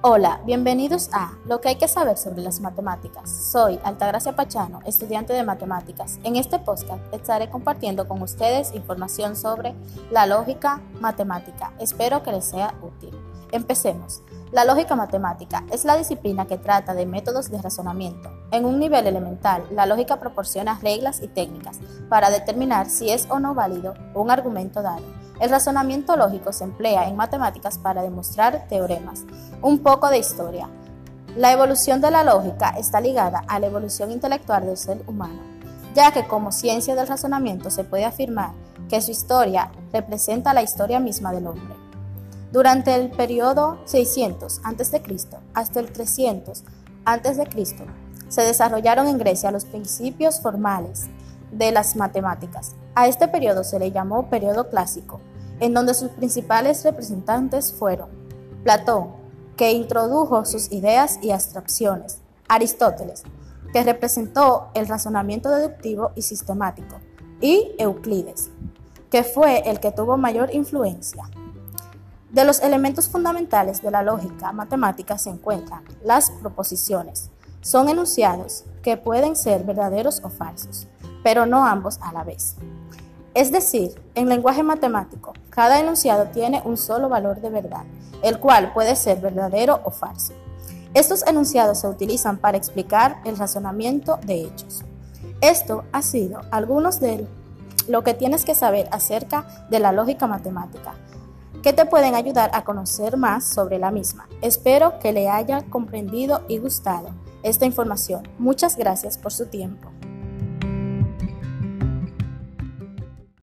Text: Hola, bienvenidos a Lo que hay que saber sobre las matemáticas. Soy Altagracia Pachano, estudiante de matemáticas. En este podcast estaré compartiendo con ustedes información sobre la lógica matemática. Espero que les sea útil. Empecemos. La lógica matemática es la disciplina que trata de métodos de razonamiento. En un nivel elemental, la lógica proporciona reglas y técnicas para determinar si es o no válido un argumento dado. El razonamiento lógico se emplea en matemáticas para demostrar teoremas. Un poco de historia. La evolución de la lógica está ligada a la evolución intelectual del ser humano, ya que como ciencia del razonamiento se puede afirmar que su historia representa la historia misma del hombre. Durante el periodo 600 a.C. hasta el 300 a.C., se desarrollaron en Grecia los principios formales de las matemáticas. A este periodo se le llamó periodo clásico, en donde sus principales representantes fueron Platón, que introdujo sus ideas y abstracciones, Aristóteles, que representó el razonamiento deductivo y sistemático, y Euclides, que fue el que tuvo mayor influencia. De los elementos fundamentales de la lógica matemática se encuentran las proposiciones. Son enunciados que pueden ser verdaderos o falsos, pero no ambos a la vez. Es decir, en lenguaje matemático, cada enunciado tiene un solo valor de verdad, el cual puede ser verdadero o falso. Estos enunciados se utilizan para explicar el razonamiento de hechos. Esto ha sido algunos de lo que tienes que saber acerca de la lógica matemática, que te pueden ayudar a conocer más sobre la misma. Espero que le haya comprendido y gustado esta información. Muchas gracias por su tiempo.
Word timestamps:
Hola, 0.00 0.40
bienvenidos 0.46 1.10
a 1.12 1.32
Lo 1.44 1.60
que 1.60 1.70
hay 1.70 1.74
que 1.74 1.88
saber 1.88 2.16
sobre 2.16 2.40
las 2.40 2.60
matemáticas. 2.60 3.28
Soy 3.28 3.80
Altagracia 3.82 4.36
Pachano, 4.36 4.78
estudiante 4.86 5.32
de 5.32 5.42
matemáticas. 5.42 6.20
En 6.22 6.36
este 6.36 6.60
podcast 6.60 7.02
estaré 7.12 7.50
compartiendo 7.50 8.06
con 8.06 8.22
ustedes 8.22 8.76
información 8.76 9.34
sobre 9.34 9.74
la 10.12 10.26
lógica 10.26 10.80
matemática. 11.00 11.72
Espero 11.80 12.22
que 12.22 12.30
les 12.30 12.44
sea 12.44 12.74
útil. 12.80 13.10
Empecemos. 13.50 14.22
La 14.52 14.64
lógica 14.64 14.94
matemática 14.94 15.64
es 15.72 15.84
la 15.84 15.96
disciplina 15.96 16.46
que 16.46 16.58
trata 16.58 16.94
de 16.94 17.04
métodos 17.04 17.50
de 17.50 17.60
razonamiento. 17.60 18.30
En 18.50 18.64
un 18.64 18.78
nivel 18.78 19.06
elemental, 19.06 19.64
la 19.70 19.84
lógica 19.84 20.18
proporciona 20.18 20.78
reglas 20.82 21.20
y 21.22 21.28
técnicas 21.28 21.78
para 22.08 22.30
determinar 22.30 22.88
si 22.88 23.10
es 23.10 23.26
o 23.30 23.38
no 23.38 23.54
válido 23.54 23.94
un 24.14 24.30
argumento 24.30 24.80
dado. 24.80 25.04
El 25.38 25.50
razonamiento 25.50 26.16
lógico 26.16 26.52
se 26.52 26.64
emplea 26.64 27.08
en 27.08 27.16
matemáticas 27.16 27.78
para 27.78 28.02
demostrar 28.02 28.66
teoremas. 28.68 29.24
Un 29.60 29.80
poco 29.80 30.08
de 30.08 30.18
historia. 30.18 30.68
La 31.36 31.52
evolución 31.52 32.00
de 32.00 32.10
la 32.10 32.24
lógica 32.24 32.70
está 32.70 33.00
ligada 33.00 33.44
a 33.46 33.60
la 33.60 33.66
evolución 33.66 34.10
intelectual 34.10 34.64
del 34.64 34.78
ser 34.78 35.02
humano, 35.06 35.40
ya 35.94 36.10
que 36.10 36.26
como 36.26 36.50
ciencia 36.50 36.94
del 36.94 37.06
razonamiento 37.06 37.70
se 37.70 37.84
puede 37.84 38.06
afirmar 38.06 38.52
que 38.88 39.02
su 39.02 39.10
historia 39.10 39.70
representa 39.92 40.54
la 40.54 40.62
historia 40.62 41.00
misma 41.00 41.32
del 41.32 41.46
hombre. 41.46 41.76
Durante 42.50 42.94
el 42.94 43.10
periodo 43.10 43.78
600 43.84 44.62
a.C. 44.64 45.02
hasta 45.52 45.80
el 45.80 45.92
300 45.92 46.64
a.C., 47.04 47.44
se 48.28 48.42
desarrollaron 48.42 49.06
en 49.08 49.18
Grecia 49.18 49.50
los 49.50 49.64
principios 49.64 50.40
formales 50.40 51.06
de 51.52 51.72
las 51.72 51.96
matemáticas. 51.96 52.74
A 52.94 53.08
este 53.08 53.28
periodo 53.28 53.64
se 53.64 53.78
le 53.78 53.90
llamó 53.90 54.28
periodo 54.28 54.68
clásico, 54.68 55.20
en 55.60 55.74
donde 55.74 55.94
sus 55.94 56.10
principales 56.10 56.84
representantes 56.84 57.72
fueron 57.72 58.08
Platón, 58.64 59.08
que 59.56 59.72
introdujo 59.72 60.44
sus 60.44 60.70
ideas 60.72 61.18
y 61.22 61.30
abstracciones, 61.30 62.18
Aristóteles, 62.48 63.24
que 63.72 63.82
representó 63.82 64.68
el 64.74 64.86
razonamiento 64.86 65.50
deductivo 65.50 66.12
y 66.14 66.22
sistemático, 66.22 67.00
y 67.40 67.72
Euclides, 67.78 68.50
que 69.10 69.24
fue 69.24 69.68
el 69.68 69.80
que 69.80 69.92
tuvo 69.92 70.16
mayor 70.16 70.54
influencia. 70.54 71.24
De 72.30 72.44
los 72.44 72.60
elementos 72.60 73.08
fundamentales 73.08 73.80
de 73.82 73.90
la 73.90 74.02
lógica 74.02 74.52
matemática 74.52 75.16
se 75.18 75.30
encuentran 75.30 75.82
las 76.04 76.30
proposiciones. 76.30 77.30
Son 77.60 77.88
enunciados 77.88 78.64
que 78.82 78.96
pueden 78.96 79.36
ser 79.36 79.64
verdaderos 79.64 80.20
o 80.24 80.28
falsos, 80.28 80.86
pero 81.22 81.46
no 81.46 81.66
ambos 81.66 81.98
a 82.00 82.12
la 82.12 82.24
vez. 82.24 82.56
Es 83.34 83.52
decir, 83.52 84.00
en 84.14 84.28
lenguaje 84.28 84.62
matemático, 84.62 85.32
cada 85.50 85.78
enunciado 85.78 86.26
tiene 86.26 86.62
un 86.64 86.76
solo 86.76 87.08
valor 87.08 87.40
de 87.40 87.50
verdad, 87.50 87.84
el 88.22 88.40
cual 88.40 88.72
puede 88.72 88.96
ser 88.96 89.20
verdadero 89.20 89.80
o 89.84 89.90
falso. 89.90 90.32
Estos 90.94 91.26
enunciados 91.26 91.80
se 91.80 91.88
utilizan 91.88 92.38
para 92.38 92.56
explicar 92.56 93.20
el 93.24 93.36
razonamiento 93.36 94.18
de 94.24 94.42
hechos. 94.42 94.84
Esto 95.40 95.84
ha 95.92 96.02
sido 96.02 96.40
algunos 96.50 96.98
de 96.98 97.26
lo 97.86 98.02
que 98.02 98.14
tienes 98.14 98.44
que 98.44 98.54
saber 98.54 98.88
acerca 98.90 99.46
de 99.70 99.78
la 99.78 99.92
lógica 99.92 100.26
matemática, 100.26 100.94
que 101.62 101.72
te 101.72 101.86
pueden 101.86 102.14
ayudar 102.14 102.50
a 102.54 102.64
conocer 102.64 103.16
más 103.16 103.44
sobre 103.44 103.78
la 103.78 103.90
misma. 103.90 104.28
Espero 104.42 104.98
que 104.98 105.12
le 105.12 105.28
haya 105.28 105.62
comprendido 105.62 106.42
y 106.48 106.58
gustado 106.58 107.10
esta 107.42 107.66
información. 107.66 108.28
Muchas 108.38 108.76
gracias 108.76 109.18
por 109.18 109.32
su 109.32 109.46
tiempo. 109.46 109.90